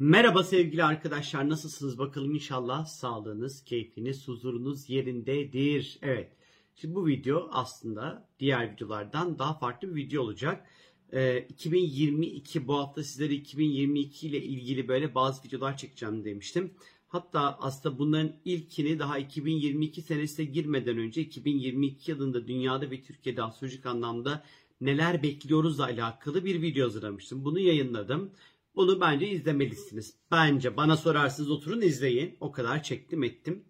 [0.00, 5.98] Merhaba sevgili arkadaşlar nasılsınız bakalım inşallah sağlığınız, keyfiniz, huzurunuz yerindedir.
[6.02, 6.32] Evet
[6.74, 10.66] şimdi bu video aslında diğer videolardan daha farklı bir video olacak.
[11.12, 16.74] Ee, 2022 bu hafta sizlere 2022 ile ilgili böyle bazı videolar çekeceğim demiştim.
[17.08, 23.86] Hatta aslında bunların ilkini daha 2022 senesine girmeden önce 2022 yılında dünyada ve Türkiye'de astrolojik
[23.86, 24.44] anlamda
[24.80, 27.44] neler bekliyoruzla alakalı bir video hazırlamıştım.
[27.44, 28.32] Bunu yayınladım.
[28.78, 30.14] Bunu bence izlemelisiniz.
[30.30, 32.36] Bence bana sorarsınız oturun izleyin.
[32.40, 33.64] O kadar çektim ettim.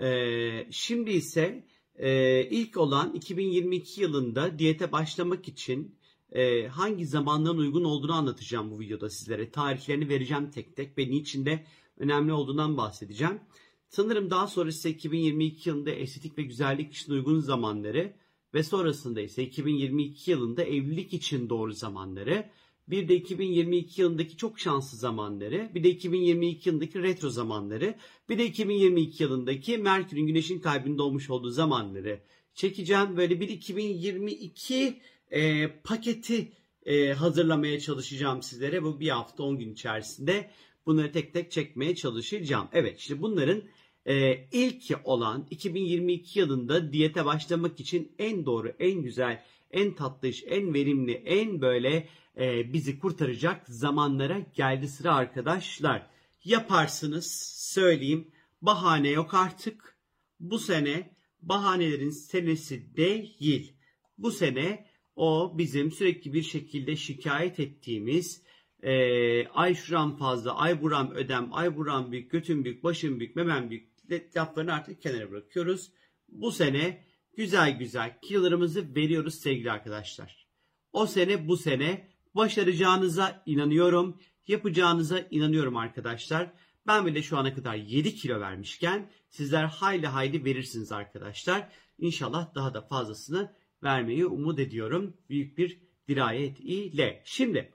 [0.00, 5.98] Ee, şimdi ise e, ilk olan 2022 yılında diyete başlamak için
[6.32, 9.50] e, hangi zamanların uygun olduğunu anlatacağım bu videoda sizlere.
[9.50, 11.66] Tarihlerini vereceğim tek tek ve niçin de
[11.98, 13.40] önemli olduğundan bahsedeceğim.
[13.88, 18.12] Sanırım daha sonra ise 2022 yılında estetik ve güzellik için uygun zamanları
[18.54, 22.50] ve sonrasında ise 2022 yılında evlilik için doğru zamanları
[22.90, 27.94] bir de 2022 yılındaki çok şanslı zamanları, bir de 2022 yılındaki retro zamanları,
[28.28, 32.20] bir de 2022 yılındaki Merkür'ün Güneş'in kalbinde olmuş olduğu zamanları
[32.54, 33.16] çekeceğim.
[33.16, 36.52] Böyle bir 2022 e, paketi
[36.86, 38.82] e, hazırlamaya çalışacağım sizlere.
[38.82, 40.50] Bu bir hafta 10 gün içerisinde
[40.86, 42.68] bunları tek tek çekmeye çalışacağım.
[42.72, 43.62] Evet işte bunların
[44.06, 50.74] e, ilk olan 2022 yılında diyete başlamak için en doğru, en güzel, en tatlış, en
[50.74, 56.06] verimli, en böyle e, bizi kurtaracak zamanlara geldi sıra arkadaşlar.
[56.44, 58.30] Yaparsınız söyleyeyim
[58.62, 59.96] bahane yok artık.
[60.40, 61.10] Bu sene
[61.42, 63.72] bahanelerin senesi değil.
[64.18, 68.42] Bu sene o bizim sürekli bir şekilde şikayet ettiğimiz
[68.82, 73.70] e, ay şuram fazla, ay buram ödem, ay buram büyük, götüm büyük, başım büyük, memem
[73.70, 73.90] büyük
[74.36, 75.90] laflarını artık kenara bırakıyoruz.
[76.28, 77.04] Bu sene
[77.36, 80.46] güzel güzel kilolarımızı veriyoruz sevgili arkadaşlar.
[80.92, 84.20] O sene bu sene başaracağınıza inanıyorum.
[84.48, 86.52] Yapacağınıza inanıyorum arkadaşlar.
[86.86, 91.68] Ben bile şu ana kadar 7 kilo vermişken sizler hayli hayli verirsiniz arkadaşlar.
[91.98, 95.16] İnşallah daha da fazlasını vermeyi umut ediyorum.
[95.28, 97.22] Büyük bir dirayet ile.
[97.24, 97.72] Şimdi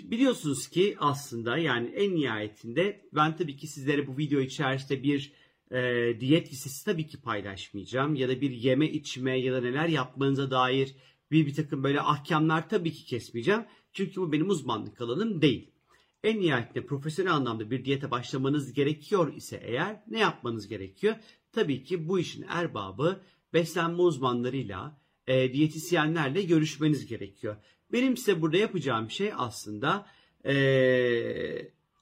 [0.00, 5.32] biliyorsunuz ki aslında yani en nihayetinde ben tabii ki sizlere bu video içerisinde bir
[5.70, 8.14] e, diyet listesi tabii ki paylaşmayacağım.
[8.14, 10.94] Ya da bir yeme içme ya da neler yapmanıza dair
[11.30, 13.64] bir, bir takım böyle ahkamlar tabii ki kesmeyeceğim.
[13.92, 15.70] Çünkü bu benim uzmanlık alanım değil.
[16.24, 21.16] En nihayetinde profesyonel anlamda bir diyete başlamanız gerekiyor ise eğer ne yapmanız gerekiyor?
[21.52, 23.20] Tabii ki bu işin erbabı
[23.52, 27.56] beslenme uzmanlarıyla, e, diyetisyenlerle görüşmeniz gerekiyor.
[27.92, 30.06] Benim size burada yapacağım şey aslında
[30.46, 30.54] e,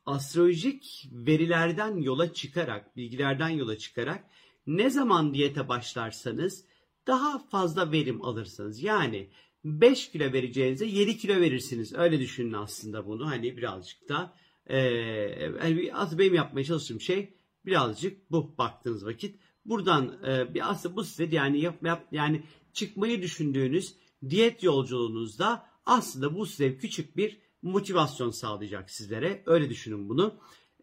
[0.07, 4.25] astrolojik verilerden yola çıkarak, bilgilerden yola çıkarak
[4.67, 6.65] ne zaman diyete başlarsanız
[7.07, 8.83] daha fazla verim alırsınız.
[8.83, 9.31] Yani
[9.65, 11.95] 5 kilo vereceğinize 7 kilo verirsiniz.
[11.95, 13.27] Öyle düşünün aslında bunu.
[13.27, 14.35] Hani birazcık da
[14.67, 17.35] e, yani benim yapmaya çalıştığım şey
[17.67, 19.41] birazcık bu baktığınız vakit.
[19.65, 22.43] Buradan e, bir aslında bu size yani yap, yap yani
[22.73, 23.97] çıkmayı düşündüğünüz
[24.31, 29.43] diyet yolculuğunuzda aslında bu size küçük bir motivasyon sağlayacak sizlere.
[29.47, 30.35] Öyle düşünün bunu.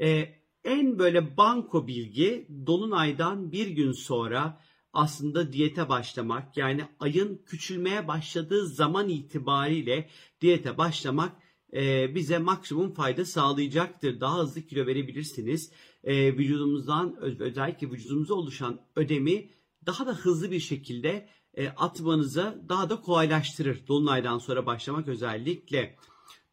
[0.01, 4.61] E, en böyle banko bilgi Dolunay'dan bir gün sonra
[4.93, 10.09] aslında diyete başlamak yani ayın küçülmeye başladığı zaman itibariyle
[10.41, 11.31] diyete başlamak
[11.73, 14.19] e, bize maksimum fayda sağlayacaktır.
[14.19, 15.71] Daha hızlı kilo verebilirsiniz.
[16.03, 19.49] E, vücudumuzdan özellikle vücudumuza oluşan ödemi
[19.85, 23.87] daha da hızlı bir şekilde e, atmanıza daha da kolaylaştırır.
[23.87, 25.95] Dolunaydan sonra başlamak özellikle.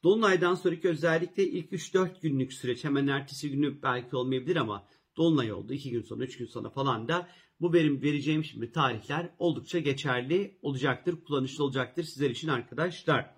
[0.07, 5.73] Dolunaydan sonraki özellikle ilk 3-4 günlük süreç hemen ertesi günü belki olmayabilir ama Dolunay oldu
[5.73, 7.29] 2 gün sonra 3 gün sonra falan da
[7.61, 13.35] bu benim vereceğim şimdi tarihler oldukça geçerli olacaktır, kullanışlı olacaktır sizler için arkadaşlar.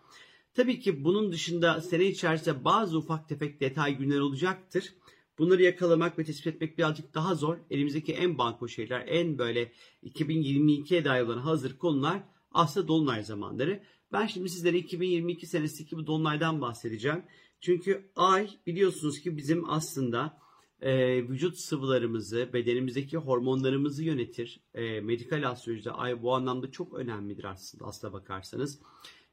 [0.55, 4.95] Tabii ki bunun dışında sene içerisinde bazı ufak tefek detay günler olacaktır.
[5.39, 7.57] Bunları yakalamak ve tespit etmek birazcık daha zor.
[7.71, 13.83] Elimizdeki en banko şeyler, en böyle 2022'ye dair olan hazır konular aslında dolunay zamanları.
[14.13, 17.23] Ben şimdi sizlere 2022 senesindeki bu dolunaydan bahsedeceğim.
[17.61, 20.39] Çünkü ay biliyorsunuz ki bizim aslında
[20.81, 24.61] e, vücut sıvılarımızı, bedenimizdeki hormonlarımızı yönetir.
[24.75, 28.81] E, medikal astrolojide ay bu anlamda çok önemlidir aslında aslına bakarsanız.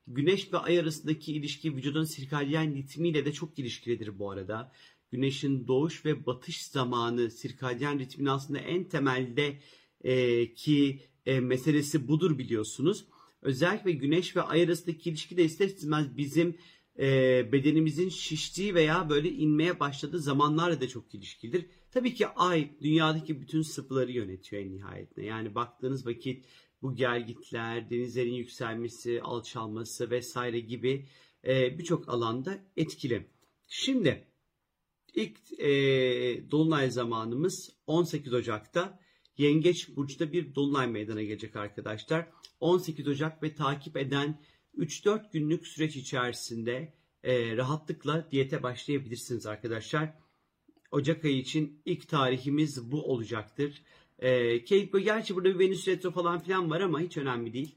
[0.07, 4.71] Güneş ve ay arasındaki ilişki vücudun sirkadyen ritmiyle de çok ilişkilidir bu arada.
[5.11, 9.59] Güneşin doğuş ve batış zamanı sirkadyen ritmin aslında en temelde
[10.01, 13.05] e, ki e, meselesi budur biliyorsunuz.
[13.45, 16.57] Özellikle güneş ve ay arasındaki ilişki de ister istemez bizim
[16.99, 17.05] e,
[17.51, 21.65] bedenimizin şiştiği veya böyle inmeye başladığı zamanlarla da çok ilişkilidir.
[21.91, 25.25] Tabii ki ay dünyadaki bütün sıvıları yönetiyor en nihayetinde.
[25.25, 26.45] Yani baktığınız vakit
[26.81, 31.05] bu gelgitler, denizlerin yükselmesi, alçalması vesaire gibi
[31.47, 33.27] e, birçok alanda etkili.
[33.67, 34.27] Şimdi
[35.13, 35.71] ilk e,
[36.51, 38.99] dolunay zamanımız 18 Ocak'ta
[39.37, 42.27] Yengeç Burcu'da bir dolunay meydana gelecek arkadaşlar.
[42.59, 44.39] 18 Ocak ve takip eden
[44.77, 46.93] 3-4 günlük süreç içerisinde
[47.23, 50.13] e, rahatlıkla diyete başlayabilirsiniz arkadaşlar.
[50.91, 53.81] Ocak ayı için ilk tarihimiz bu olacaktır.
[54.19, 57.75] E, Kate, gerçi burada bir Venüs retro falan filan var ama hiç önemli değil.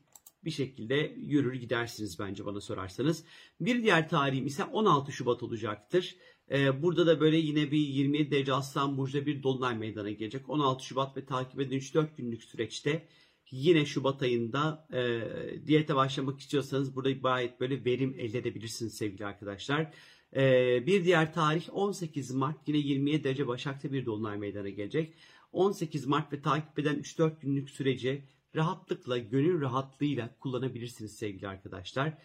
[0.48, 3.24] Bir şekilde yürür gidersiniz bence bana sorarsanız.
[3.60, 6.16] Bir diğer tarihim ise 16 Şubat olacaktır.
[6.50, 10.48] Ee, burada da böyle yine bir 27 derece Aslan Burcu'da bir dolunay meydana gelecek.
[10.50, 13.08] 16 Şubat ve takip eden 3-4 günlük süreçte
[13.50, 19.92] yine Şubat ayında e, diyete başlamak istiyorsanız burada gayet böyle verim elde edebilirsiniz sevgili arkadaşlar.
[20.36, 20.42] E,
[20.86, 25.14] bir diğer tarih 18 Mart yine 27 derece Başak'ta bir dolunay meydana gelecek.
[25.52, 28.24] 18 Mart ve takip eden 3-4 günlük süreci
[28.58, 32.18] rahatlıkla, gönül rahatlığıyla kullanabilirsiniz sevgili arkadaşlar.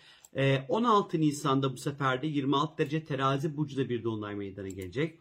[0.70, 5.20] 16 Nisan'da bu sefer de 26 derece terazi burcuda bir dolunay meydana gelecek.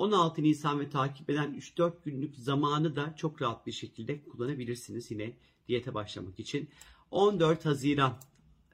[0.00, 5.36] 16 Nisan ve takip eden 3-4 günlük zamanı da çok rahat bir şekilde kullanabilirsiniz yine
[5.68, 6.68] diyete başlamak için.
[7.10, 8.18] 14 Haziran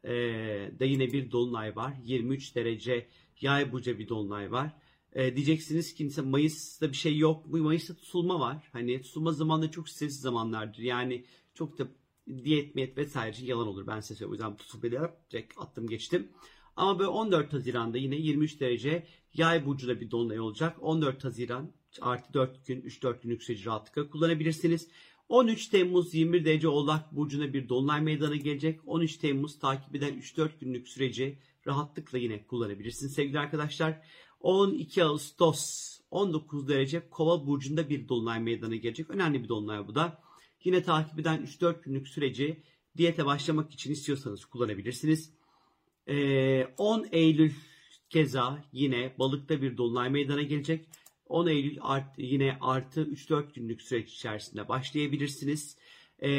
[0.04, 0.10] e,
[0.80, 1.94] da yine bir dolunay var.
[2.04, 3.08] 23 derece
[3.40, 4.72] yay burcu bir dolunay var.
[5.12, 7.52] E, diyeceksiniz ki Mayıs'ta bir şey yok.
[7.52, 8.68] Bu Mayıs'ta tutulma var.
[8.72, 10.82] Hani tutulma zamanları çok stresli zamanlardır.
[10.82, 11.24] Yani
[11.56, 11.88] çok da
[12.44, 13.86] diyet miyet vesaire yalan olur.
[13.86, 14.30] Ben size söyleyeyim.
[14.30, 16.28] O yüzden tutulma direkt attım geçtim.
[16.76, 20.76] Ama böyle 14 Haziran'da yine 23 derece yay burcunda bir dolunay olacak.
[20.80, 24.88] 14 Haziran artı 4 gün 3-4 günlük süreci rahatlıkla kullanabilirsiniz.
[25.28, 28.80] 13 Temmuz 21 derece Oğlak Burcu'na bir dolunay meydana gelecek.
[28.86, 34.02] 13 Temmuz takip eden 3-4 günlük süreci rahatlıkla yine kullanabilirsiniz sevgili arkadaşlar.
[34.40, 39.10] 12 Ağustos 19 derece Kova Burcu'nda bir dolunay meydana gelecek.
[39.10, 40.25] Önemli bir dolunay bu da.
[40.64, 42.62] Yine takip eden 3-4 günlük süreci
[42.96, 45.30] diyete başlamak için istiyorsanız kullanabilirsiniz.
[46.08, 47.52] 10 ee, Eylül
[48.10, 50.88] keza yine balıkta bir dolunay meydana gelecek.
[51.26, 55.76] 10 Eylül art, yine artı 3-4 günlük süreç içerisinde başlayabilirsiniz.
[56.18, 56.30] Ee,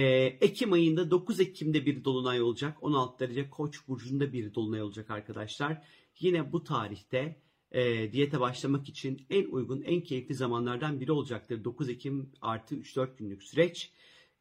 [0.42, 2.78] Ekim ayında 9 Ekim'de bir dolunay olacak.
[2.82, 5.82] 16 derece Koç burcunda bir dolunay olacak arkadaşlar.
[6.20, 7.42] Yine bu tarihte
[7.72, 11.64] e, diyete başlamak için en uygun, en keyifli zamanlardan biri olacaktır.
[11.64, 13.92] 9 Ekim artı 3-4 günlük süreç.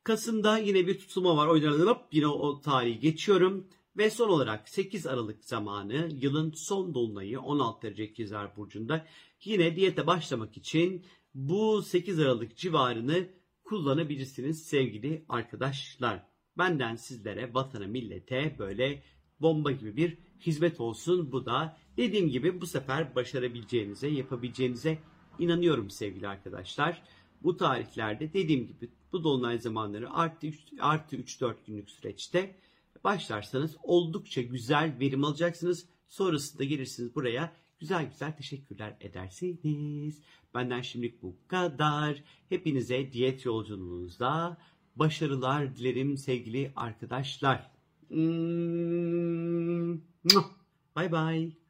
[0.05, 1.47] Kasım'da yine bir tutulma var.
[1.47, 3.67] O yüzden hop yine o tarihi geçiyorum.
[3.97, 9.07] Ve son olarak 8 Aralık zamanı yılın son dolunayı 16 derece ikizler burcunda
[9.45, 13.29] yine diyete başlamak için bu 8 Aralık civarını
[13.65, 16.27] kullanabilirsiniz sevgili arkadaşlar.
[16.59, 19.03] Benden sizlere vatana millete böyle
[19.41, 21.33] bomba gibi bir hizmet olsun.
[21.33, 24.99] Bu da dediğim gibi bu sefer başarabileceğinize yapabileceğinize
[25.39, 27.03] inanıyorum sevgili arkadaşlar.
[27.43, 32.57] Bu tarihlerde dediğim gibi bu dolunay zamanları artı 3, artı 3-4 günlük süreçte
[33.05, 35.87] başlarsanız oldukça güzel verim alacaksınız.
[36.09, 40.23] Sonrasında gelirsiniz buraya güzel güzel teşekkürler edersiniz.
[40.55, 42.23] Benden şimdilik bu kadar.
[42.49, 44.59] Hepinize diyet yolculuğunuzda
[44.97, 47.71] başarılar dilerim sevgili arkadaşlar.
[50.97, 51.66] Bye bye.